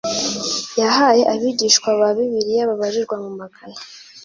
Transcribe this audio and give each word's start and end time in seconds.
yahaye 0.79 1.23
Abigishwa 1.33 1.89
ba 1.99 2.09
Bibiliya 2.15 2.69
babarirwa 2.69 3.15
mu 3.23 3.31
magana 3.39 3.77